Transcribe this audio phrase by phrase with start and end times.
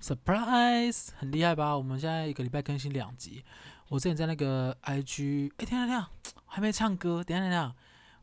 [0.00, 1.76] Surprise，很厉害吧？
[1.76, 3.44] 我们现在一个礼拜更新两集。
[3.88, 6.06] 我之前在那个 IG，哎，等下等，
[6.46, 7.74] 还没唱歌，等下等下，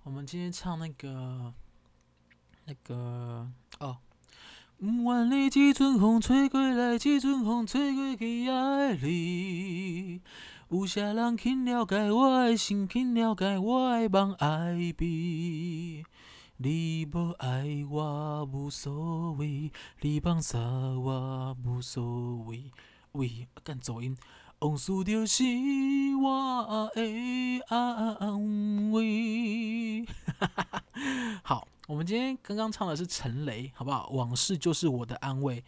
[0.04, 1.54] 我们今天唱那个
[2.66, 3.48] 那个
[3.80, 3.98] 哦。
[5.04, 10.22] 万里几阵风吹过来，几阵风吹过去爱你。
[10.70, 16.04] 有些人肯了解我的心，肯了解我的梦爱比。
[16.60, 22.72] 你不爱我无所谓，你放洒我无所谓。
[23.12, 24.18] 喂，干走音，
[24.60, 25.44] 往事就是
[26.16, 30.04] 我的安慰。
[31.44, 31.68] 好。
[31.88, 34.10] 我们今天刚刚唱的是陈雷，好不好？
[34.10, 35.64] 往事就是我的安慰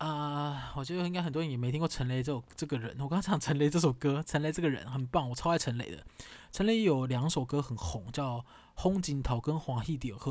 [0.00, 2.90] 啊、我觉得应该很多人也没听过陈雷这首这个人。
[3.00, 6.02] 我刚刚唱陈雷这首歌，陈雷这个人很棒，我超爱陈雷的。
[6.50, 8.38] 陈雷有两首歌很红，叫
[8.76, 10.30] 《风景桃》跟《欢喜着好》，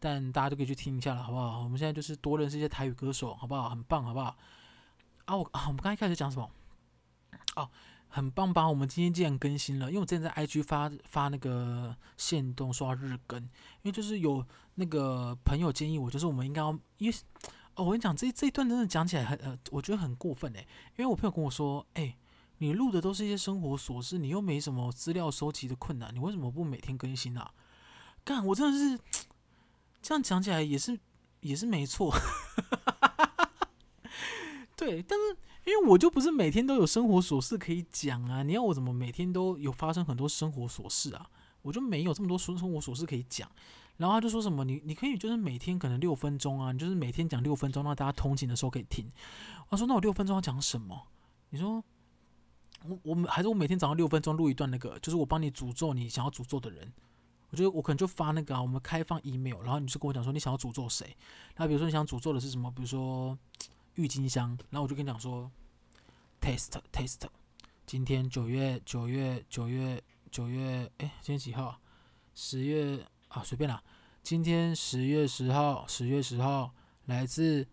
[0.00, 1.62] 但大家都可以去听一下了，好不好？
[1.62, 3.70] 我们现在就是多认识一些台语歌手，好不好？
[3.70, 4.36] 很棒，好不好？
[5.26, 6.50] 啊，我啊，我们刚一开始讲什么？
[7.54, 7.70] 哦。
[8.08, 8.66] 很棒吧？
[8.66, 14.42] 我们今天既然更新了，因为我之前在 IG 发发那个线动刷日更，因为就是有
[14.76, 17.16] 那个朋友建议我，就是我们应该要，因为
[17.76, 22.16] 哦，我跟你讲，这这一段真的讲起来很呃，我觉得很过分诶，因为我朋友跟我说，诶，
[22.58, 27.52] 你录的都是一些生活琐事，你又没什么资料收集的困难，你为什么不每天更新啊？
[28.24, 28.98] 干，我真的是
[30.02, 30.98] 这样讲起来也是
[31.40, 32.12] 也是没错，
[34.76, 35.36] 对，但是。
[35.66, 38.44] 因为我就不是每天都有生活琐事可以讲啊！
[38.44, 41.28] 你要我怎么每天都有发生很多生活琐事啊？
[41.62, 43.50] 我就没有这么多生生活琐事可以讲。
[43.96, 49.10] 然后他就说什么你你可以就是每天可能六分钟啊，你就是每天讲六分钟，让大家通勤的时候可以听。
[49.68, 51.06] 我说那我六分钟要讲什么？
[51.50, 51.82] 你说
[52.84, 56.92] 我我们还是我每天早上六分钟录一段那个，就是我帮你诅咒你想要诅咒的人。
[57.50, 61.16] 我觉得我可能就发那个啊，我们开放 email，然后你就跟我讲说你想要诅咒谁？
[61.56, 62.70] 那比如说你想诅咒的是什么？
[62.70, 63.36] 比如说。
[63.98, 65.50] 郁金香，然后我就跟你讲说
[66.38, 67.22] ，taste taste，
[67.86, 71.80] 今天九月九月九月九月，哎，今天几号？
[72.34, 73.82] 十月啊，随便啦。
[74.26, 76.72] 今天十月十号，十月十号，
[77.04, 77.64] 来自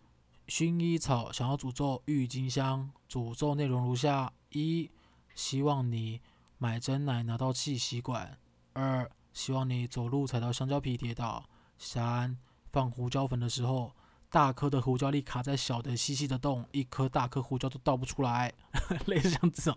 [0.46, 4.88] 薰衣草，想要诅咒郁金香，诅咒内容如下：一，
[5.34, 6.20] 希望你
[6.58, 8.38] 买真奶拿到气吸管；
[8.72, 11.42] 二，希望你走路踩到香蕉皮跌倒；
[11.76, 12.38] 三，
[12.70, 13.92] 放胡椒粉的时候。
[14.30, 18.52] 大颗的胡椒粒卡在小的细细的洞，一颗大颗胡椒都倒不出来，
[19.06, 19.76] 类似像这样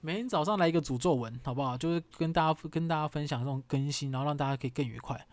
[0.00, 1.76] 每天早上来一个诅咒文，好不好？
[1.76, 5.26] 就是跟大家跟大家分享这种更新，然后让大家可以更愉快。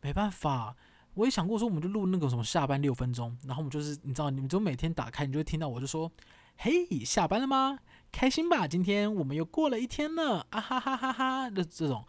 [0.00, 0.76] 没办法，
[1.14, 6.10] 我也想过说，我们就录那个什么下班六分钟，然后我们就是你知道，你们就每天打开，你就会听到我就说
[6.56, 7.78] ：“嘿，下班了吗？
[8.10, 8.66] 开心吧？
[8.66, 12.04] 今天我们又过了一天了，啊哈哈哈哈的这种。”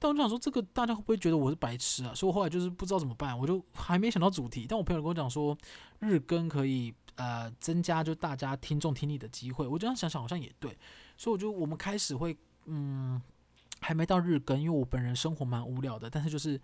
[0.00, 2.14] 但我就想说，这个大家会不会觉得我是白痴啊？
[2.14, 4.64] 所以我后来就是不知道怎么办，我就还没想到主题。
[4.68, 5.58] 但我朋友跟我讲说，
[5.98, 9.66] 日更可以呃增加就大家听众听你的机会。
[9.66, 10.78] 我这样想想好像也对，
[11.16, 13.20] 所以我就我们开始会嗯
[13.80, 16.08] 还没到日更，因为我本人生活蛮无聊的。
[16.08, 16.60] 但是就是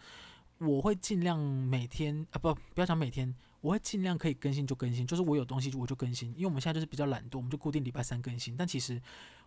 [0.58, 6.30] 我会尽量每天啊不不要讲每天，我会尽量可以更新就更新，就是我有东西我就更新。
[6.30, 8.56] 因为我们现在就是比较懒惰，我们就固定礼拜三更新。
[8.56, 9.00] 但其实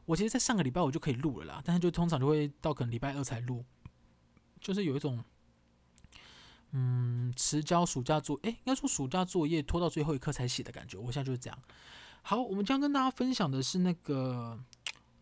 [0.06, 3.64] 我其实，在上个礼拜我就可以录了啦，但是就通常就会到可能礼拜二才录。
[4.60, 5.24] 就是有一种，
[6.72, 10.98] 嗯，迟交暑假作，诶，应该说暑假作业拖到最后一刻才写的感觉。
[10.98, 11.60] 我现在就是这样。
[12.24, 14.60] 好，我们将跟大家分享的是那个，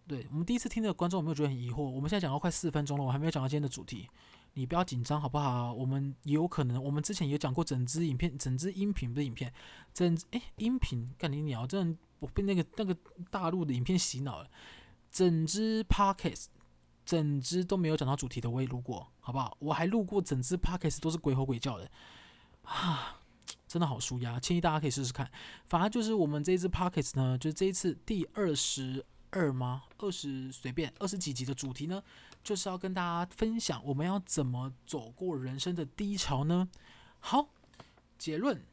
[0.08, 1.84] 对，我们第一次听的观众有没有觉得很疑惑？
[1.84, 4.10] 我们现在讲到快四分钟了，我还没有讲到今天的主题，
[4.56, 5.72] 你不要紧张好不好？
[5.74, 9.54] 我们也有可能，我们之前也讲过整支影片、整支音频不是影片，
[9.94, 12.98] 整诶音频，干你鸟，真的我被那个那个
[13.30, 14.50] 大陆的影片洗脑了，
[15.12, 16.48] 整支 Podcast。
[17.06, 19.56] 整支都没有讲到主题的，我也录过，好不好？
[19.60, 21.88] 我还录过整支 podcast 都是鬼吼鬼叫的，
[22.64, 23.22] 啊，
[23.68, 25.30] 真的好舒压，建议大家可以试试看。
[25.66, 29.84] 反而就是我们这一支 podcast 呢，就是这一次第二十二吗？
[30.00, 32.02] 二十随便二十几集的主题呢，
[32.46, 36.70] 就是要跟大家分享我们要怎么走过人生的低潮呢？
[37.20, 37.50] 好，
[38.20, 38.64] 结论，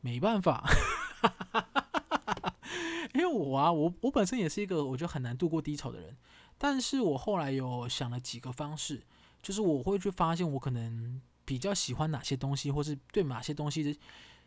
[0.00, 0.66] 没办法，
[3.12, 6.16] 因为我啊，我我本身也是一个我觉得很难度过低潮的人。
[6.56, 9.04] 但是我后来有想了几个方式，
[9.42, 14.00] 就是我会去发现我可能比较喜欢哪些东西，或是对哪些东西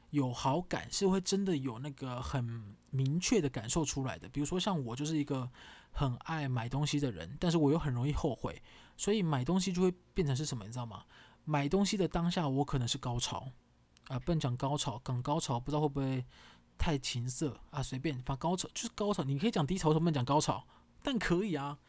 [0.10, 4.28] 有好感，是会真的有那个很明确的感受出来的。
[4.28, 5.48] 比如说像我就是一个
[5.96, 8.62] 很爱买东西的人，但是我又很容易后悔，
[8.98, 11.06] 所以买东西就会变成是什么，你知道吗？
[11.46, 13.48] 买东西的当下我可能是高潮
[14.10, 16.26] 啊，不能讲高潮，讲高潮不知道会不会
[16.78, 17.82] 太情色啊？
[17.82, 20.68] 随便，反正高潮就是高潮，你可以讲低潮，不能讲高潮，
[21.02, 21.80] 但可以啊。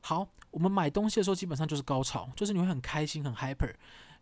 [0.00, 3.72] 好，我们买东西的时候基本上就是高潮，就是你会很开心、很 hyper，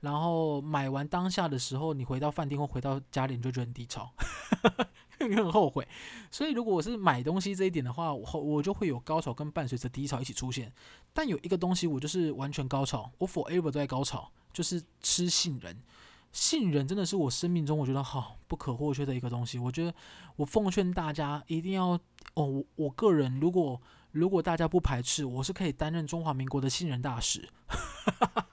[0.00, 4.12] 然后买完当下的时候，你回到饭店或回到家里，你就觉得很低潮，
[5.28, 5.86] 你 很后悔。
[6.30, 10.72] 所以如果我是买东西这一点的话，我我就会有高潮跟伴随着低潮一起出现。
[11.12, 15.76] 但有一个东西我就是完全高潮，我 forever 都在高潮，就是吃杏仁。
[16.32, 19.58] 杏仁真的是我生命中我觉得好不可或缺的一个东西。
[19.58, 19.92] 我觉得
[20.36, 21.98] 我奉劝大家一定要
[22.34, 23.80] 哦，我我个人如果
[24.12, 27.48] 如果大家不排斥，我是可以担任中华民国的杏仁大使。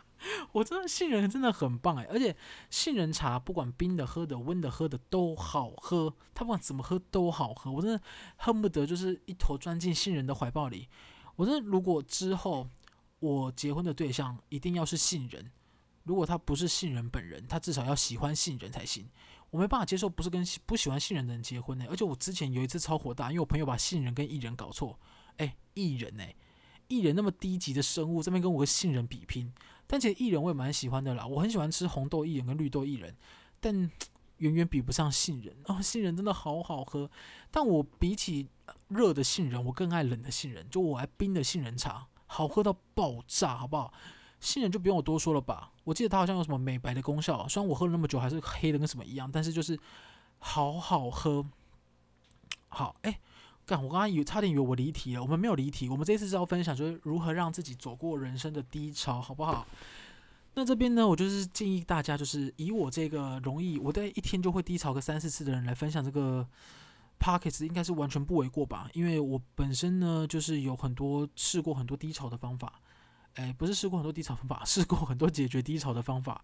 [0.52, 2.36] 我真的杏仁真的很棒哎，而且
[2.70, 7.72] 杏仁茶不管冰的喝的、温的喝的都好喝，它不管怎么喝都好喝。
[7.72, 8.02] 我真的
[8.38, 10.88] 恨不得就是一头钻进杏仁的怀抱里。
[11.36, 12.68] 我真的如果之后
[13.20, 15.52] 我结婚的对象一定要是杏仁。
[16.04, 19.10] 如果他不是杏仁本人，他至少要喜欢杏仁才行。
[19.50, 21.86] 我没办法接受不是跟不喜欢杏仁的人结婚呢。
[21.90, 24.98] 而且我之前有一次超火大，因为我朋友把杏仁跟薏仁搞错。
[25.36, 26.34] 哎，薏仁哎，
[26.88, 29.54] 薏仁那么低级的生物，这边跟我个杏仁比拼。
[29.88, 33.16] 但其实薏仁我也蛮喜欢的啦，我很喜欢吃红豆薏仁跟绿豆薏仁，
[33.60, 33.90] 但
[34.38, 35.56] 远远比不上杏仁。
[35.66, 37.10] 哦， 杏仁真的好好喝。
[37.50, 38.48] 但我比起
[38.90, 40.70] 热的杏仁，我更爱冷的杏仁。
[40.70, 43.92] 就我爱冰的杏仁茶，好喝到爆炸，好不好？
[44.40, 49.80] 杏仁就不用我多说了吧，我记得它好像有什么美白的功效，虽然我喝了那么久还是黑的跟什么一样，但是就是
[50.38, 51.44] 好好喝。
[52.68, 53.20] 好，哎，
[53.68, 59.68] 干，我刚刚以为差点以为我离题了，我们没有离题，我们这次是要分享就是如何让自己走过人生的低潮，好不好？
[60.54, 66.48] 那这边呢，我就是建议大家就是以我这个容易，我在一天就会低潮个三四次的人来分享这个
[67.20, 72.82] Podcast 应该是完全不为过吧，因为我本身呢就是有很多试过很多低潮的方法。
[73.34, 76.44] 哎，不是试过很多低潮方法， 试过很多解决低潮的方法。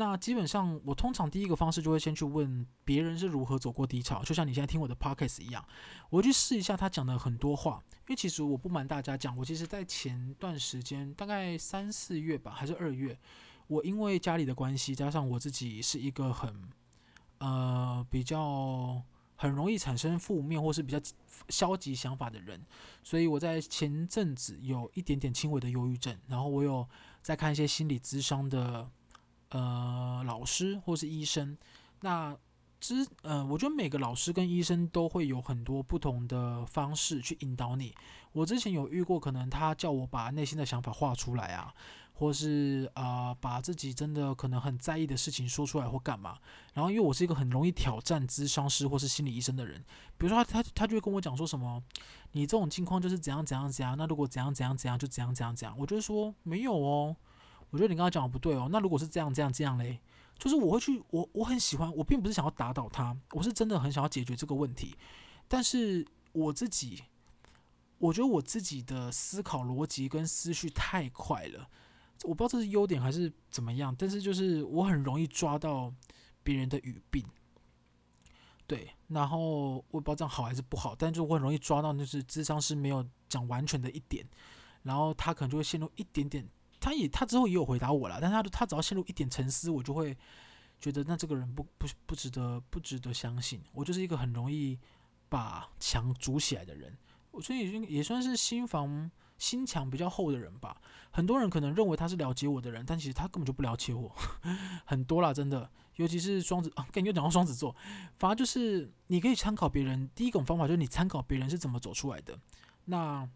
[0.00, 5.62] 那基本上，我通常第一个方式就会先去问别人是如何走过低潮，就像你现在听我的 podcast 一样，
[6.08, 7.84] 我去试一下他讲的很多话。
[8.06, 13.18] 因为其实我不瞒大家讲，我其实在前段时间，大概三四月吧，还是二月，
[13.66, 16.70] 我因为家里的关系，加上我自己是一个很
[17.36, 19.02] 呃比较。
[19.42, 21.00] 很容易产生负面或是比较
[21.48, 22.60] 消极想法的人，
[23.02, 26.86] 所以我在前阵子有一点点轻微的忧郁症，然后我有
[27.22, 28.86] 在看一些心理咨商的
[29.50, 31.56] 呃老师或是医生。
[32.00, 32.36] 那
[32.80, 37.94] 之呃，我觉得每个老师跟医生都会有很多不同的方式去引导你。
[38.32, 41.74] 我之前有遇过，可能他叫我把内心的想法画出来啊。
[42.12, 46.36] 或是啊、呃，把自己真的可能很在意的事情说出来或干嘛，
[46.74, 49.82] 然后因为我是一个很容易挑战咨商师或是心理医生的人，
[50.18, 51.82] 比如说他他他就会跟我讲说什么，
[52.32, 57.16] 你这种情况就是怎样怎样怎样，那如果怎样怎样怎样就怎样怎样怎样，我就说没有哦，
[57.70, 60.00] 我觉得你刚刚讲的不对哦，那如果是这样这样这样嘞，
[60.38, 64.96] 就是我会去我我很喜欢，我并不是想要打倒他，我是真的很想要解决这个问题，
[65.48, 67.04] 但是我自己，
[67.98, 71.68] 我觉得我自己的思考逻辑跟思绪太快了。
[72.24, 75.90] 我不知道这是优点还是怎么样，但是就是我很容易抓到
[76.42, 77.24] 别人的语病，
[78.66, 84.26] 对，然后我不知道这样好还是不好，但是我很容易抓到就是智商是没有讲完全的一点，
[84.82, 86.46] 然后他可能就会陷入一点点，
[86.80, 90.16] 他也他之后也有回答我了，但他他只要陷入一点沉思，我就会
[90.80, 94.78] 觉得那这个人不不不值得不值得相信，我就是一个很容易
[95.28, 96.96] 把墙筑起来的人，
[97.30, 99.10] 我所以已经也算是心防。
[99.40, 100.76] 心墙比较厚的人吧，
[101.10, 104.14] 很多人可能认为他是了解我的人，但其实他根本就不了解我，
[104.84, 105.66] 很多啦，真的，
[105.96, 107.74] 尤其是双子啊，跟你又讲到双子座，
[108.18, 112.38] 反而就是你可以参考别人，第一种方法就是你参考别人是怎么走出来的。
[112.84, 113.26] 那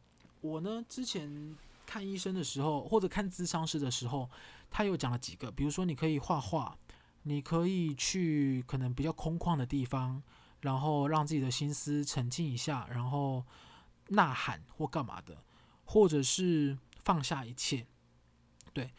[0.42, 4.30] 我呢，之前看医生的时候，或者看咨商师的时候，
[4.70, 6.76] 他又讲了几个，比如说你可以画画，
[7.22, 10.22] 你可以去可能比较空旷的地方，
[10.60, 13.44] 然后让自己的心思沉静一下，然后
[14.08, 15.42] 呐喊或干嘛的。
[15.86, 17.86] 或者是放下一切，
[18.72, 18.90] 对，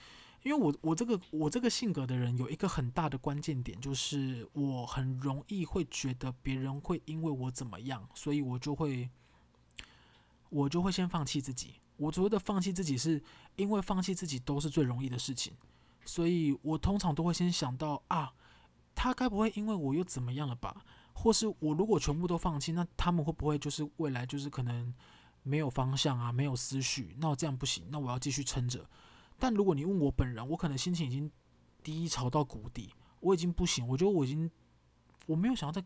[0.44, 9.10] 因为我我这个我这个性格的人有一个很大的关键点，就是我很容易会觉得别人会因为我怎么样，所以我就会
[10.50, 11.80] 我就会先放弃自己。
[11.98, 13.22] 我所谓的放弃自己，是
[13.56, 15.54] 因为放弃自己都是最容易的事情，
[16.06, 18.34] 所以我通常都会先想到啊，
[18.94, 20.86] 他该不会因为我又怎么样了吧？
[21.14, 24.94] 或是我如果全部都放弃，那他们会不会就是未来就是可能？
[25.48, 28.84] 没有方向啊，没有思绪，那我这样不行，那我要继续撑着。
[29.38, 31.32] 但如果你问我本人，我可能心情已经
[31.84, 34.50] 低潮到谷底，我已经不行，我觉得我已经
[35.28, 35.86] 我没有想要再，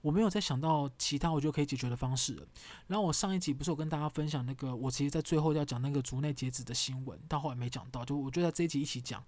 [0.00, 2.46] 我没有再想到其他我就可以解决的方式了。
[2.86, 9.24] 然后我上一集不是有跟大家分享那个，我其实在最后要讲那个竹内结子的新闻，但后来没讲到，就我就在这一集一起讲，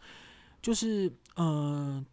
[0.61, 2.05] 就是嗯、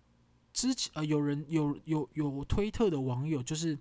[0.54, 3.78] 之前呃有人有有有推特的网友就是。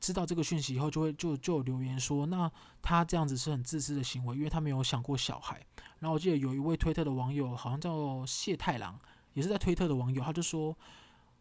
[0.00, 2.50] 知道这个讯息以后，就会就就留言说，那
[2.82, 5.64] 他这样子是很自私的行为，因为他没有想过小孩。
[5.98, 9.00] 然后我记得有一位推特的网友，好像叫谢太郎，
[9.32, 10.76] 也是在推特的网友，他就说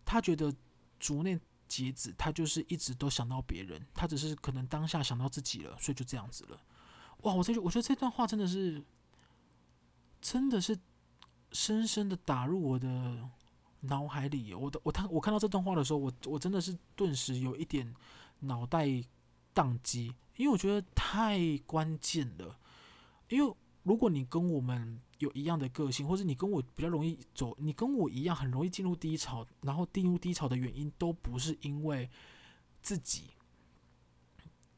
[0.06, 0.54] 他觉得
[0.98, 1.38] 竹内
[1.74, 6.62] 结子他就是一直都想到别人，他只是可能当下想到自己了，所以就这样子了。
[7.22, 8.84] 哇，我这我觉得这段话真的是，
[10.22, 10.78] 真的是
[11.52, 13.28] 深深的打入我的
[13.80, 14.54] 脑海里。
[14.54, 17.92] 我的我看我看到这段话的时候，我我真的是顿时有一点
[18.42, 18.86] 脑袋
[19.56, 22.60] 宕机，因为我觉得太关键了。
[23.30, 32.10] 因为如果你跟我们有一样的个性，或者你跟我比较容易走，你跟我一样很容易进入低潮，然后进入低潮的原因都不是因为
[32.82, 33.32] 自己。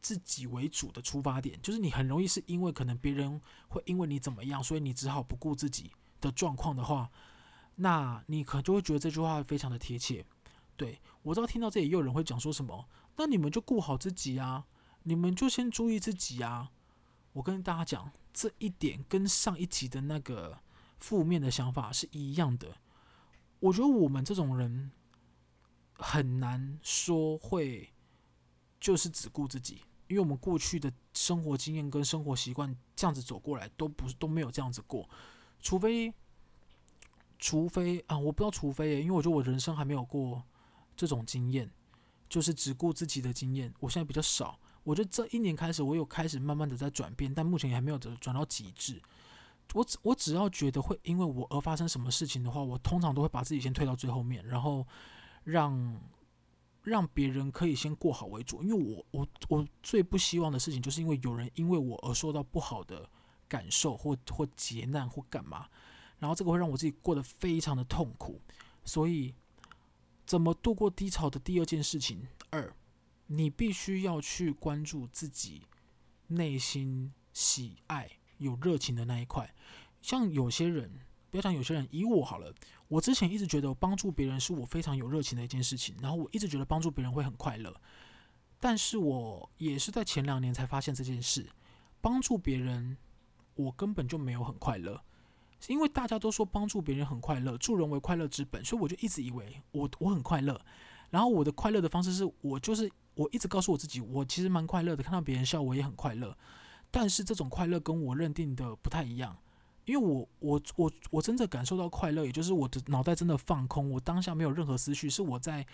[0.01, 5.89] 自己为主的出发点，就是你很容易是因为可能别人会因为你怎么样，所以你只好不顾自己
[6.21, 7.09] 的状况的话，
[7.77, 10.23] 那你可能就会觉得这句话非常的贴切。
[10.77, 14.67] 对，我知道听到这里也有人会讲说什么，那你们就顾好自己啊，
[15.01, 16.69] 你们就先注意自己啊。
[17.33, 20.59] 我跟大家讲，这一点跟上一集的那个
[20.99, 22.75] 负面的想法是一样的。
[23.61, 24.91] 我觉得我们这种人
[25.93, 27.91] 很难说会
[28.79, 29.81] 就是只顾自己。
[30.07, 35.09] 因为我们过去的生活经验跟生活习惯这样子走过来，都不是都没有这样子过，
[35.59, 36.13] 除非，
[37.39, 40.43] 除非啊，我不知道，除非，因为我觉得我人生还没有过
[40.95, 41.71] 这种经验，
[42.29, 44.59] 就是只顾自己的经验，我现在比较少。
[44.85, 49.01] 我觉得这一年开始，我有开始慢慢的在转变，但目前也还没有转到极致。
[49.73, 54.87] 我只我只要觉得会因为我而发生什么事情的话，我通常都会把自己先推到最后面，然后
[55.43, 55.99] 让。
[56.85, 63.09] 让别人可以先过好为主，因为我我我最不希望的事情，就是因为有人因为我而受到不好的
[63.47, 65.67] 感受或或劫难或干嘛，
[66.19, 68.39] 然后这个会让我自己过得非常的痛苦。
[68.83, 69.33] 所以，
[70.27, 72.71] 怎么度过低潮的第二件事情，二，
[73.27, 75.63] 你必须要去关注自己
[76.27, 79.53] 内心喜爱、有热情的那一块。
[80.01, 80.91] 像有些人，
[81.31, 82.53] 不要讲有些人，以我好了。
[82.87, 87.75] 我之前一直觉得帮助别人是我非常有热情的一件事情，然后我一直觉得帮助别人会很快乐，
[88.59, 91.49] 但是我也是在前两年才发现这件事，
[91.99, 92.95] 帮助别人
[93.55, 95.03] 我根本就没有很快乐，
[95.67, 100.63] 因为大家都说帮助别人很快乐，助人为快乐之本，所以我就一直以为我我很快乐，
[101.15, 106.37] 然后我的快乐的方式是我就是我一直告诉我自己，我其实蛮快乐的，看到别人笑我也很快乐，
[106.91, 109.37] 但是这种快乐跟我认定的不太一样。
[109.85, 115.65] 因为我我我我真的感受到快乐，也就是我的脑袋真的放空，我当下没有任何思绪，是我在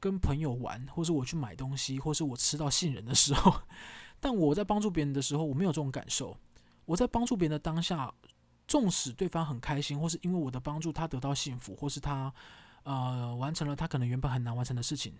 [0.00, 3.54] 跟朋友玩，或是我去买东西，或是我吃到杏仁的时候。
[4.18, 6.36] 但我在帮助别人的时候，我没有这种感受。
[6.86, 8.12] 我在帮助别人的当下，
[8.66, 12.34] 纵使对方很开心，或是因为我的帮助他得到幸福，或是他
[12.92, 15.14] 呃完成了他可能原本很难完成的事情，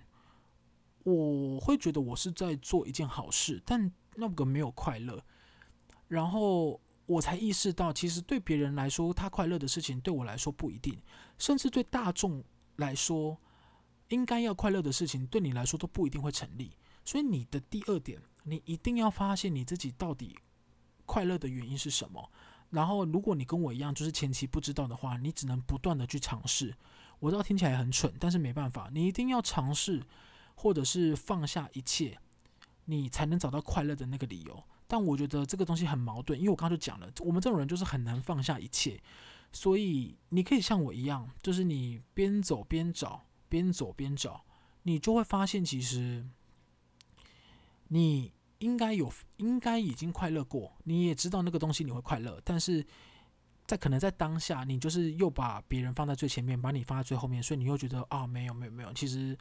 [1.05, 5.23] 我会觉得我是在做一件好事，但那个没有快乐。
[6.09, 6.81] 然后。
[7.09, 10.95] 我才意识到，其实对别人来说，他快乐的事情，对我来说不一定；
[11.39, 12.45] 甚至对大众
[12.77, 13.39] 来说，
[14.09, 16.77] 应该要快乐的事情，对你来说都不一定会成立。
[17.07, 20.37] 所以，你的第二点，你一定要发现你自己到底
[21.07, 22.31] 快乐的原因是什么。
[22.69, 26.77] 然后，如果你跟我一样，就是前期不知道的话，你只能不断的去尝试。
[27.21, 30.03] 我知道听起来很蠢，但是没办法，你一定要尝试，
[30.55, 32.19] 或者是放下一切，
[32.85, 34.65] 你才能找到快乐的那个理由。
[34.87, 38.99] 但我觉得这个东西很矛盾，因为我刚刚就讲了，我们这种人就是很难放下一切，
[39.53, 44.45] 所以你可以像我一样，就是你边走边找，边走边找，
[44.85, 46.27] 你就会发现其实
[47.89, 52.87] 你应该有，应该已经快乐过，你也知道那个东西你会快乐，但是
[53.69, 59.39] 在可能在当下，你就是又把别人放在最前面，把你放在最后面，所以你又觉得啊，没有没有没有，其实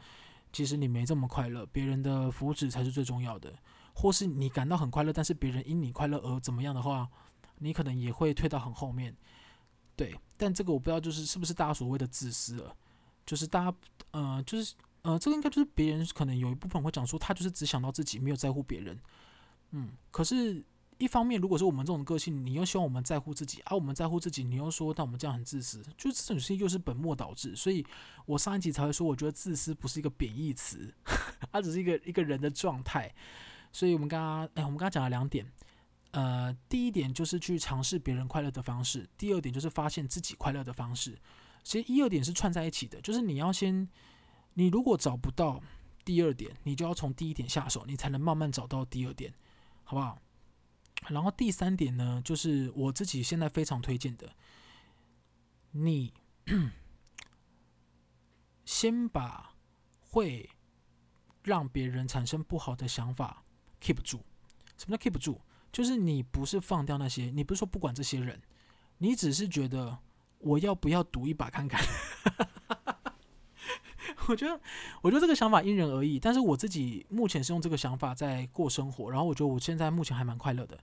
[0.51, 3.51] 其实你没这么快乐，别人的福祉才是最重要的。
[3.96, 7.10] 或是你感到很快乐，但是别人因你快乐而怎么样的话，
[7.60, 9.15] 你可能也会退到很后面。
[9.96, 12.75] 对，但这个我不知道，就是是不是大家所谓的自私了？
[13.25, 13.77] 就是大家，
[14.12, 19.00] 呃，就是呃，这个应该就是别人可能有一部分会讲说，他就是只想到自己，没有在乎别人。
[19.72, 20.63] 嗯，可是，
[20.98, 27.56] 一方面，如果说我们这种个性，你又希望我们在乎自己，而、我们在乎自己，你又说，但我们这样很自私，就这种事情又是本末倒置。
[27.56, 27.86] 所以
[28.25, 30.94] 我上一集才会说，我觉得自私不是一个贬义词，
[31.51, 33.13] 它只是一个一个人的状态。
[33.72, 35.46] 所以我们刚刚，哎，我们刚刚讲了两点，
[36.12, 41.20] 呃，第一点就是去尝试别人快乐的方式，第二点就是发现自己快乐的方式。
[41.63, 43.88] 其实一二点是串在一起的，就是你要先，
[44.54, 45.62] 你如果找不到
[46.04, 49.34] 第二点，你就要从第一点下手，你才能慢慢找到第二点，
[49.84, 50.18] 好不好？
[51.10, 54.30] 然后第三点呢，就是我自己现在非常推荐的，
[55.72, 56.13] 你
[58.66, 59.56] 先把
[60.01, 60.50] 会
[61.44, 63.44] 让别人产生不好的想法。
[63.80, 64.22] keep 住，
[64.75, 65.39] 什么叫 keep 住？
[65.72, 68.42] 就是你不是放掉那些，你不是说不管这些人，
[68.98, 70.00] 你只是觉得
[70.39, 71.80] 我要不要赌一把看看？
[74.27, 74.60] 我觉得，
[75.01, 76.19] 我觉得这个想法因人而异。
[76.19, 80.77] 但是我自己目前是用这个想法在过生活，然后我觉得我现在目前还蛮快乐的。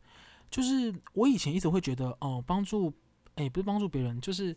[0.51, 2.93] 就是我以前一直会觉得，哦、帮助，
[3.35, 4.57] 哎，不是帮助别人，就是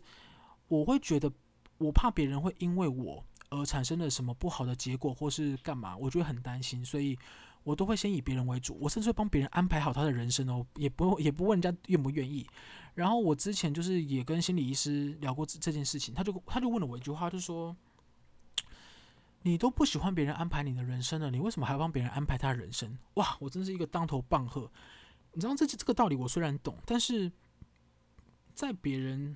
[0.68, 1.32] 我会觉得
[1.78, 7.18] 我怕别人会因为我而产生了什么不好的结果，或是干嘛，我觉得很担心，所以
[7.64, 8.78] 我都会先以别人为主。
[8.80, 12.46] 我甚至会帮别人安排好他的人生哦，也不也不问人家愿不愿意。
[12.94, 17.76] 然后我之前就是也跟心理医师聊过这这件事情，他就他就问了我一句话，就说。
[19.48, 22.98] 你都不喜欢别人安排你的人生了，你为什么还要帮别人安排他人生？
[23.14, 24.70] 哇，我真是一个当头棒喝！
[25.32, 27.32] 你知道这这个道理，我虽然懂，但是
[28.54, 29.34] 在别人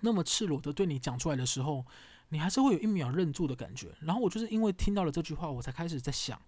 [0.00, 1.86] 那么赤裸的对你讲出来的时候，
[2.28, 3.94] 你还是会有一秒愣住的感觉。
[4.00, 6.38] 然后我就是因为听到了这句话，我才开始在想，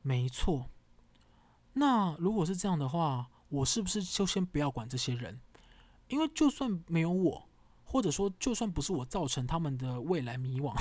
[0.00, 0.70] 没错，
[1.74, 5.38] 那如果是这样的话，我是不是就先不要管这些人？
[6.08, 7.48] 因为就算没有我。
[7.92, 10.72] 或者说，就算不是我造成他们的未来迷惘，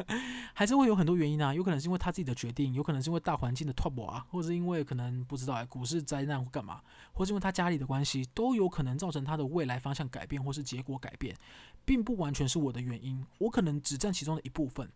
[0.54, 1.52] 还是会有很多原因啊。
[1.52, 6.80] 有可能是因为他自己的决定，有可能是因为大环境的突破啊，或者是因为可能不知道哎，股市灾难或干嘛，
[7.12, 11.36] 或是因为他家里的关系，都有可能造成他的未来方向改变或是结果改变，
[11.84, 14.90] 并不完全是我的原因，我可能只占其中的一部分。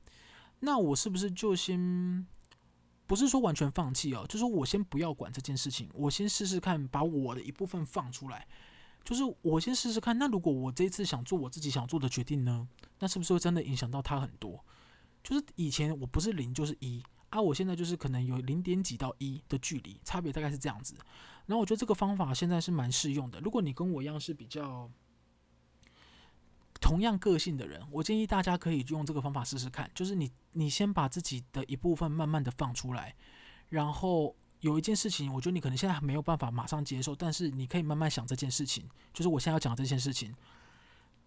[0.61, 2.27] 那我是不是就先
[3.07, 8.47] 不是说完全放弃哦，就是说我先不要管这件事情，我先试试看，把我的一部分放出来。
[9.09, 12.69] 就是我先试试看，那如果我这一次想做我自己想做的决定呢？
[12.99, 14.63] 那是不是会真的影响到他很多？
[15.25, 20.95] 就是以前我不是零就是一啊，我现在就是可能有零点几到一的距离，差别大概是这样子。
[21.47, 23.41] 然后我觉得这个方法现在是蛮适用的。
[23.41, 24.91] 如果你跟我一样是比较
[26.79, 29.91] 同样个性的人，我建议大家可以用这个方法试试看。
[29.95, 33.15] 就是你你先把自己的一部分慢慢的放出来，
[33.71, 34.37] 然后。
[34.61, 38.85] 有一件事情，我觉得你可能现在还没有办法马上接受，但是你可以慢慢想这件事情。
[39.15, 40.35] 就是我现在要讲的这件事情，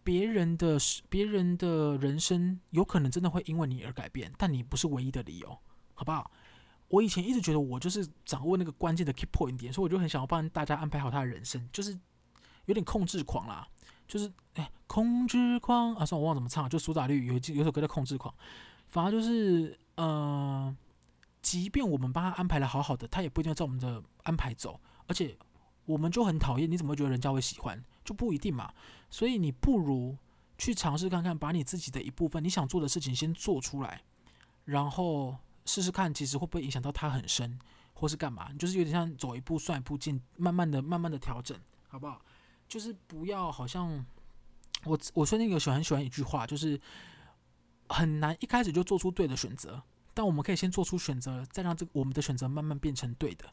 [0.03, 5.57] 别人的别人的人生有可能真的会因为你而改变，但你不是唯一的理由，
[5.93, 6.29] 好不好？
[6.89, 11.97] 我以前一直觉得我就是掌握那个关键的 key point 点，所以我就很想要帮大家安排好他的人生，就是
[12.65, 13.65] 有点控制狂啦，
[14.09, 16.05] 就是哎，控制狂啊！
[16.05, 18.33] 算，我忘了怎么唱，就苏打绿有一有首歌叫《控制狂》，
[18.87, 20.75] 反而就是嗯。
[21.51, 25.37] 即便我们帮他安排的好好的，他也不一定要照我们的安排走，而且
[25.83, 27.83] 我们就很讨厌，你怎么会觉得人家会喜欢？
[28.05, 28.74] 就不一定嘛。
[29.09, 30.18] 所以你不如
[30.57, 34.01] 去尝试看看，把你自己的一部分你想做的事情先做出来，
[34.64, 35.35] 然后
[35.66, 37.59] 试试看，其实会不会影响到他很深，
[37.96, 38.53] 或是干嘛？
[38.53, 41.59] 就是有点像走一步算一步进，慢慢的、慢慢的调整，
[41.90, 42.22] 好不好？
[42.66, 44.05] 就是不要好像
[44.85, 46.79] 我我说那个喜欢很喜欢一句话，就是
[47.90, 49.83] 很难一开始就做出对的选择。
[50.13, 53.45] 但我们可以先做出选择，再让这个我们的选择慢慢变成对的。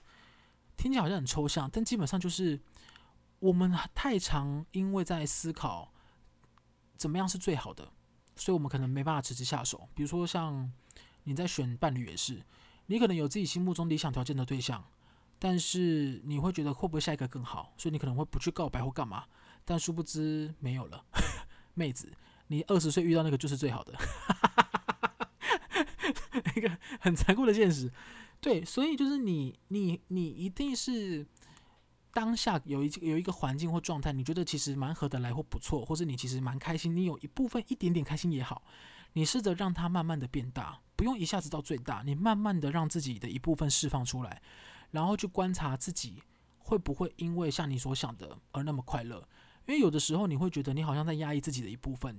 [0.76, 2.60] 听起来好像很抽象，但基本上就是
[3.40, 5.92] 我们太常因为在思考
[6.96, 7.90] 怎么样是最好的，
[8.36, 9.88] 所以我们可能没办法直接下手。
[9.94, 10.72] 比如说像
[11.24, 12.42] 你在选伴侣也是，
[12.86, 14.84] 你可能有自己心目中理想条件的对象，
[15.38, 19.24] 但是你会觉得会不会下一个更好，所以你可能会不去告白或干嘛，
[19.64, 21.04] 但殊不知没有了，
[21.74, 22.12] 妹子，
[22.46, 23.94] 你二十岁遇到那个就是最好的。
[26.56, 26.70] 一个
[27.00, 27.90] 很残酷的现实，
[28.40, 31.26] 对，所以就是你，你，你一定是
[32.12, 38.62] 当下有一有一个环境或状态，你觉得其实蛮合得来或不错，或者你其实蛮开心，你有一部分一点点开心也好，
[39.12, 44.42] 你试着让它慢慢的变大，不用一下子到最大，你慢慢的让自己的一部分释放出来，
[44.90, 46.22] 然后去观察自己
[46.58, 49.26] 会不会因为像你所想的而那么快乐，
[49.66, 52.18] 因为有的时候你会觉得你好像在压抑自己的一部分。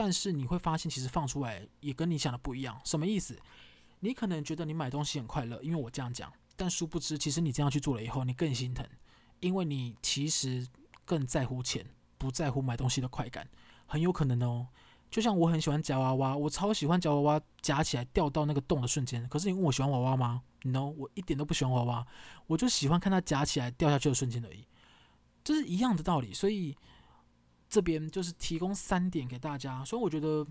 [0.00, 2.80] 但是你会发现，其实放出来也跟你想的不一样。
[2.84, 3.36] 什么意思？
[3.98, 6.32] 你可能觉得你买东西很快乐，因为我这样讲。
[6.54, 8.86] 但殊不知，其实你这样去做了以后，你更心疼，
[9.40, 10.64] 因为你其实
[11.04, 11.84] 更在乎钱，
[12.16, 13.48] 不在乎买东西的快感。
[13.86, 14.68] 很有可能哦。
[15.10, 19.26] 就像我很喜欢夹娃娃，我超喜欢夹娃娃夹起来掉到那个洞的瞬间。
[19.28, 22.06] 可是你问我喜欢娃娃吗？No，我一点都不喜欢娃娃，
[22.46, 24.64] 我就喜欢看它夹起来掉下去的瞬间而已。
[25.42, 26.76] 这是一样的道理，所以。
[27.68, 30.46] 这边就是提供三点给大家，所以我觉得，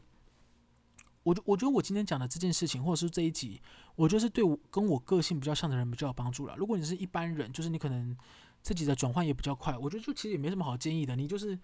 [1.24, 3.60] 我我觉得我今天讲的这件事情，或者是这一集，
[3.96, 6.56] 我觉得是对我跟我个性比较像的人比较有帮助了。
[6.56, 8.16] 如果你是一般人，就是你可能
[8.62, 11.58] 自己的转换也比较快，我觉得就其实也没什么好建议的，你就是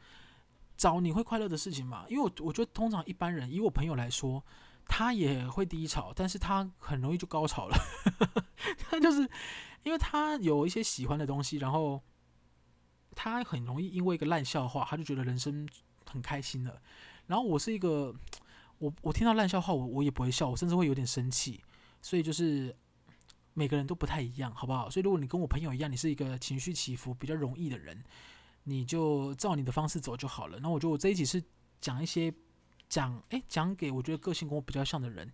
[0.75, 2.05] 找你会快乐的事情嘛。
[2.09, 4.43] 因为我我觉得通常一般人，以我朋友来说，
[4.87, 7.77] 他也会低潮，但是他很容易就高潮了，
[8.89, 9.29] 他就是
[9.83, 12.01] 因为他有一些喜欢的东西，然后。
[13.13, 15.67] 他很容易因为一个烂笑话，他就觉得人生
[16.05, 16.81] 很开心了。
[17.27, 18.13] 然后我是一个，
[18.79, 21.61] 我我听到烂笑话，我我也不会笑，我甚至会有点生气。
[22.01, 22.75] 所以就是
[23.53, 24.89] 每个人都不太一样，好不好？
[24.89, 28.03] 所以如果你跟我朋友一样，你是一个情绪起伏比较容易的人，
[28.63, 30.59] 你就照你的方式走就好了。
[30.59, 31.41] 那我觉得我这一集是
[31.79, 32.33] 讲一些
[32.89, 35.31] 讲，诶，讲给我觉得个性跟我比较像的人，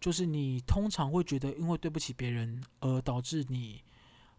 [0.00, 3.82] 就是你通常会觉得因为对不起别人而导致你，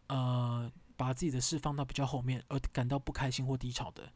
[0.07, 4.12] 呃，把自己的事放到比较后面而感到不开心或低潮的，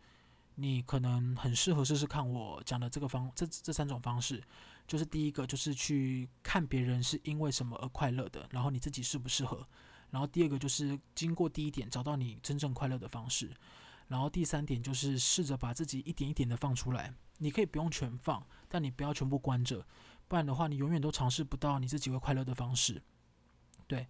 [0.55, 4.43] 你可能很适合试试看我讲的这个方这这三种方式，
[4.87, 9.67] 就是第一个就是去看别人是因为什么而快乐的，然后你自己适不适合，
[10.09, 13.51] 然后第二个就是经过第一点找到你真正快乐的方式。
[14.07, 19.85] 然后第三点就是试着把自己一点一点的放出来，你可以不用全放，但你不要全部关着，
[20.27, 22.99] 不然的话你永远都尝试不到你自己会快乐的方式。
[23.85, 24.07] 对，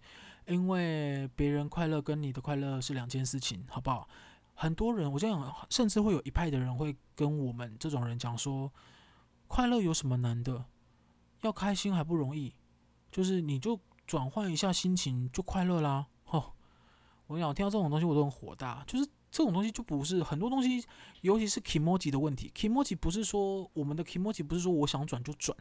[0.50, 4.08] 因为别人快乐跟你的快乐是两件事情，好不好？
[4.54, 8.70] 很多人，我这样，甚至会有一派的人会跟我们这种人讲说，
[9.46, 10.66] 快乐有什么难的？
[11.40, 12.54] 要开心还不容易，
[13.10, 16.06] 就是你就转换一下心情就快乐啦。
[16.24, 16.52] 吼，
[17.26, 19.08] 我跟你讲，听到这种东西我都很火大，就是。
[19.32, 20.84] 这种东西就不是很多东西，
[21.20, 22.50] 尤其是 kimoji 的问题。
[22.52, 25.56] kimoji 不是说我们的 kimoji 不是说我想转就转，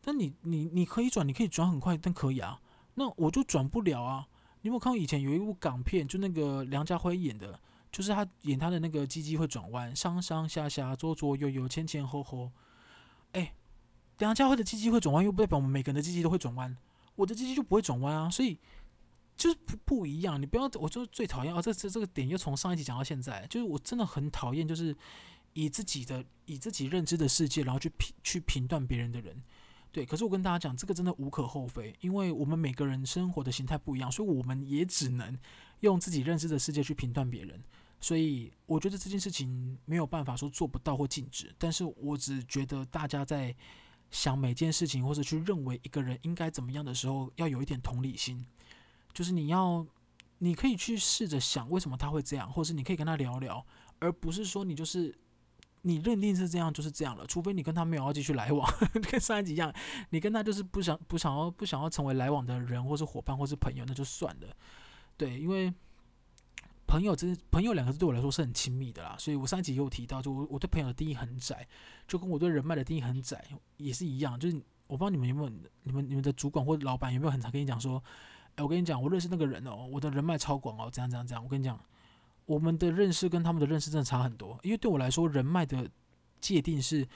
[0.00, 2.60] 但你你你可以转，你可以转很快，但可以啊。
[2.94, 4.26] 那我就转不了啊。
[4.62, 7.58] 你有没有看过以前有一部港片，就那个梁家辉演的，
[7.90, 12.50] 就是他演他的那个鸡鸡会转弯，上上下下，左左右右，前前后后。
[13.32, 13.54] 哎，
[14.18, 16.76] 梁家辉的鸡鸡会转弯，又不代表我们每个人的鸡鸡都会转弯。
[17.16, 18.58] 我的鸡鸡就不会转弯啊，所以。
[19.34, 21.60] 就是不不一样，你不要，我就最讨厌啊！
[21.60, 24.94] 这这这个点又从上一集讲到现在，就是我真的很讨厌，就是
[25.54, 29.42] 以自己的以自己认知的世界，然后去评去评断别人的人，
[29.92, 30.04] 对。
[30.04, 35.38] 可是我跟大家讲，这个真的无可厚非，因为我们每个人生活的形态不一样，所以我们也只能
[35.80, 37.62] 用自己认知的世界去评断别人。
[38.00, 43.54] 所以我觉得这件事情没有办法说做不到或禁止，但是我只觉得大家在
[44.10, 48.44] 想每件事情或者去认为一个人应该怎么样的时候，要有一点同理心。
[49.12, 49.86] 就是你要，
[50.38, 53.64] 你可以去试着想为什么他会这样，或者是你可以跟他聊聊，
[54.00, 55.14] 而不是说你就是
[55.82, 57.26] 你认定是这样就是这样了。
[57.26, 58.68] 除非你跟他没有要继续来往，
[59.10, 59.72] 跟上一集一样，
[60.10, 64.48] 你跟他就是不想不想要不想要成为来往的人，或是伙伴，或是朋友，那就算了。
[65.16, 65.72] 对，因为
[66.86, 71.66] 朋友这朋友两个字对我来说是很亲密的啦，所以我上一集也有提到，就我我对朋友的定义很窄，
[72.08, 73.44] 就跟我对人脉的定义很窄
[73.76, 74.38] 也是一样。
[74.38, 75.50] 就是我不知道你们有没有，
[75.82, 78.02] 你们你们的主管或者老板有没有很常跟你讲说。
[78.54, 81.42] 哎，我跟你讲，我认识那个人哦，我的人脉超广哦，这样这样这样。
[81.42, 81.82] 我跟你讲，
[82.46, 84.58] 我们的认识跟他们的认识真的差很多。
[84.62, 85.88] 因为对我来说，人脉的
[86.40, 87.06] 界定是，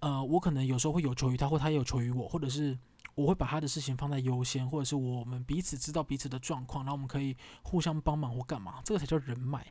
[0.00, 2.78] 呃，我可能有时候会有求于他，或他有求于我，或者是
[3.14, 9.66] 我会把他的事情放在优先，或者是我们彼此知道彼此的状况，然后我们可以互相帮忙或干嘛，这个才叫人脉。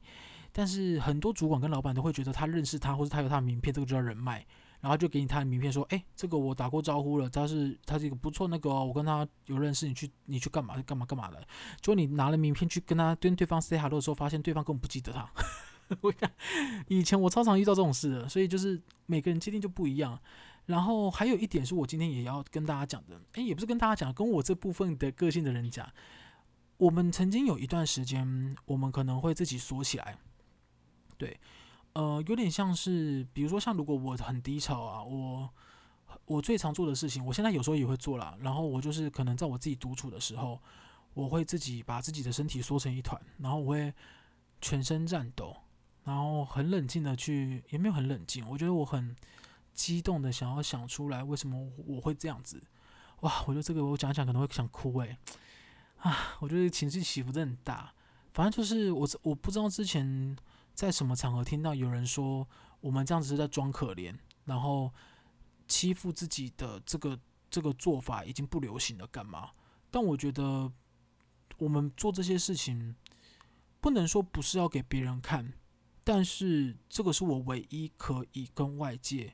[0.51, 4.45] 但是很多主管跟老板都会觉得他认识他，或者他有他的名片，这个就叫人脉。
[4.79, 11.39] 然后就给你他的名片，说：“哎，这个我打过招呼了，他是他是一个不错那个，我跟他有认识，你去你去干嘛干嘛干嘛的。”
[11.81, 15.29] 结果你拿了名片去跟他跟对方 say hello 的时候，发现对方根本不记得他。
[16.01, 16.29] 我想
[16.87, 20.19] 以前我超常遇到这种事的，所以就是每个人界定就不一样。
[20.65, 25.89] 然后还有一点是我今天也要跟大家讲的，哎，也不是跟大家讲，跟我这部分的个性的人讲，
[26.75, 30.17] 我们曾经有一段时间，我们可能会自己锁起来，
[31.17, 31.39] 对。
[31.97, 35.49] 呃，有点像是，比如说像如果我很低潮啊，我
[36.25, 38.37] 我最常做的事情，我现在有时候也会做啦。
[38.39, 40.61] 然后我就是可能在我自己独处的时候，
[41.15, 43.91] 我会自己把自己的身体缩成一团，然后我会
[44.61, 45.57] 全身颤抖，
[46.03, 49.15] 然后很冷静的去，也没有很冷静，我觉得我很
[49.73, 52.61] 激动的想要想出来为什么我会这样子。
[53.21, 55.17] 哇，我觉得这个我讲讲可能会想哭诶。
[55.97, 57.91] 啊，我觉得情绪起伏真的很大。
[58.35, 60.37] 反正就是我我不知道之前。
[60.77, 62.47] 在什么场合听到有人说
[62.81, 64.93] 我们这样子是在装可怜，然后
[65.67, 69.49] 欺负自己的这个这个做法已经不流行了，干嘛？
[69.89, 70.71] 但我觉得
[71.57, 72.95] 我们做这些事情
[73.81, 75.51] 不能说不是要给别人看，
[76.03, 79.33] 但是这个是我唯一可以跟外界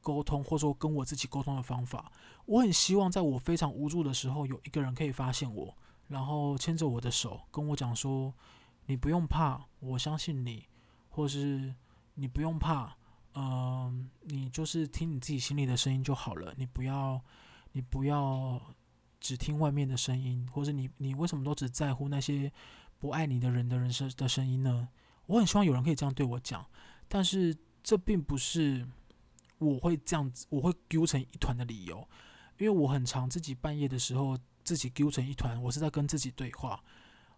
[0.00, 2.12] 沟通，或者说跟我自己沟通的方法。
[2.46, 8.32] 我很希望在我非常无助的时候，有一个人可以发现我，然后牵着我的手跟我讲说。
[8.90, 10.66] 你不用怕，我相信你，
[11.10, 11.72] 或是
[12.14, 12.96] 你不用怕，
[13.34, 16.52] 嗯、你就是听你自己心里的声音就好了。
[16.56, 17.22] 你不要，
[17.70, 18.60] 你不要
[19.20, 22.52] 只听外面的声音，或者你你为什么都只在乎那些
[22.98, 24.88] 不爱你的人的人生的声音呢？
[25.26, 26.66] 我很希望有人可以这样对我讲，
[27.06, 28.84] 但是这并不是
[29.58, 31.98] 我会这样子，我会揪成一团的理由，
[32.58, 36.82] 因为我很常自己半夜的时候自己揪成一团，我是在跟自己对话。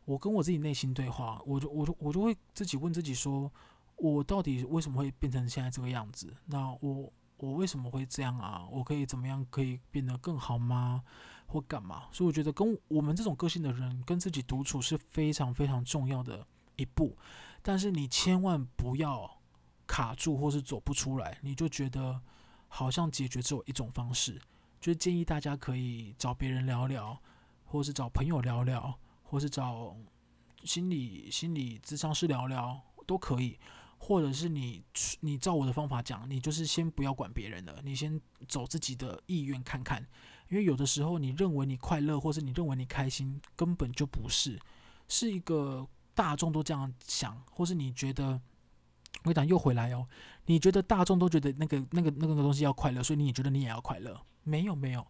[0.05, 3.51] 我跟我自己内心对话，我就我就我就会自己问自己说，
[3.97, 6.35] 我到底为什么会变成现在这个样子？
[6.47, 8.67] 那我我为什么会这样啊？
[8.71, 11.03] 我可以怎么样可以变得更好吗？
[11.47, 12.05] 或干嘛？
[12.11, 17.17] 所以我觉得跟我们这种个性的人跟自己独处是非常非常重要的一步，
[17.61, 19.39] 但是你千万不要
[19.87, 22.21] 卡住或是走不出来，你就觉得
[22.69, 24.41] 好像解决只有一种方式，
[24.81, 27.21] 就是建议大家可以找别人聊聊，
[27.67, 28.99] 或是找朋友聊聊，
[29.33, 29.97] 或是找
[30.63, 33.59] 心理心理咨商师聊聊都可以，
[33.97, 34.85] 或者是你
[35.21, 40.07] 你照我的方法讲，你就是先不要管别人了，你先走自己的意愿看看，
[40.51, 44.61] 因为有的时候你认为你快乐，或是你认为你开心，根本就不是，
[45.09, 48.39] 是一个大众都这样想，或是你觉得。
[49.25, 50.09] 我讲又回来哦，
[50.47, 54.21] 你觉得大众都觉得那个那个那个东西要快乐，所以你觉得你也要快乐？
[54.43, 55.07] 没有没有，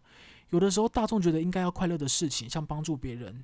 [0.49, 3.43] 有的时候大众觉得应该要快乐的事情，像帮助别人，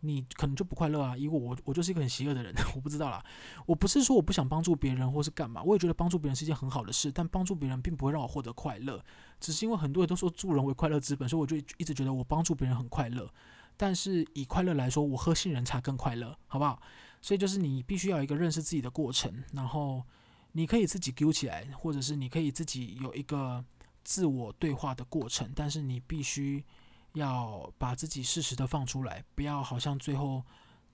[0.00, 1.16] 你可能就不快乐啊。
[1.16, 3.24] 因为我我就是一个很邪恶的人，我不知道啦。
[3.66, 9.02] 我不是说我不想帮助别人或是干嘛，我也觉得帮助别人是一件很好的事，但帮助别人并不会让我获得快乐。
[9.38, 13.28] 只是因为很多人都说助人为快乐之本，所以我就一直觉得我帮助别人很快乐。
[13.76, 16.80] 但是以快乐来说，我喝杏仁茶更快乐，好不好？
[17.22, 20.02] 所以就是你必须要有一个认识自己的过程，然后
[20.52, 23.64] 你可以自己揪起来，或者是你可以自己有一个
[24.04, 26.62] 自我对话的过程，但是你必须
[27.14, 30.44] 要把自己适时的放出来，不要好像最后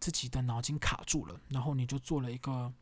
[0.01, 2.73] 自己的脑筋卡住了，然后你就做了一个，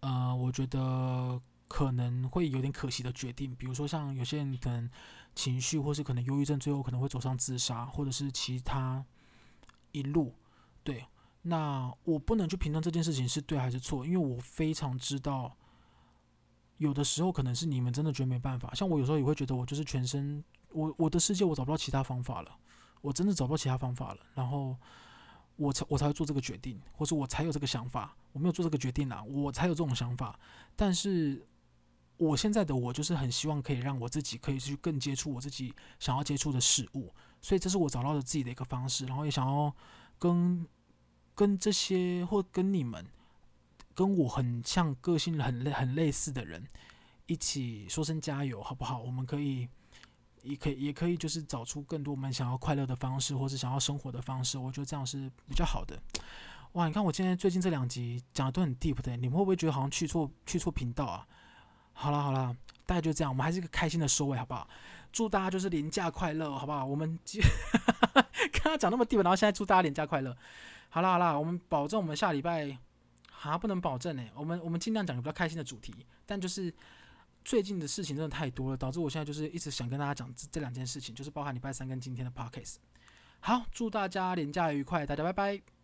[0.00, 4.90] 呃，我觉得可能会有点可惜的决定，比如说像有些人可能
[5.34, 9.04] 情绪或是可能忧郁症，最后可能会走上自杀，或者是其他
[9.92, 10.34] 一路，
[10.82, 11.06] 对。
[11.42, 15.56] 那我不能去评论这件事情是对还是错，因为我非常知道，
[16.76, 18.74] 有的时候可能是你们真的觉得没办法。
[18.74, 22.56] 像我有时候也会觉得，我就是全身，我我的世界我找不到其他方法了，
[23.00, 24.20] 我真的找不到其他方法了。
[24.34, 24.76] 然后
[25.56, 28.16] 我才我才会做这个决定，或是我才有这个想法。
[28.32, 30.38] 我没有做这个决定啊，我才有这种想法。
[30.76, 31.46] 但是
[32.16, 39.74] 我现在的我就是很希望可以让我自己可以去更接触我自己想要接触的事物，所以这是我找到的自己的一个方式，然后也想要
[40.18, 40.66] 跟。
[41.32, 43.06] 跟这些或跟你们，
[43.94, 46.66] 跟我很像个性很类很类似的人，
[47.24, 48.98] 一起说声加油，好不好？
[49.00, 49.66] 我们可以，
[50.42, 54.58] 也可以，也可以，就是找出更多我们想要快乐的方式，或是想要生活的方式。
[54.58, 55.98] 我觉得这样是比较好的。
[56.72, 61.26] 哇，你看我今天最近这两集讲的都很 deep 的，你们会不会觉得好像去错去错频道啊？
[61.92, 64.68] 好了好了，大概就这样，我们还是一个开心的收尾，好不好？
[65.12, 66.84] 祝大家就是连假快乐，好不好？
[66.86, 67.18] 我们
[68.52, 70.36] 刚刚讲那么 deep，然后现在祝大家连假快乐。
[70.88, 72.78] 好啦好啦，我们保证我们下礼拜，
[73.30, 74.24] 好、啊、不能保证呢。
[74.34, 75.92] 我们我们尽量讲个比较开心的主题，
[76.24, 76.72] 但就是
[77.44, 82.76] 最近的事情真的太多了，导致我现在就是一直想跟大家讲这这两件事情，就是包含礼拜三跟今天的 podcast。
[83.40, 85.79] 好，祝大家连假愉快，大家拜拜。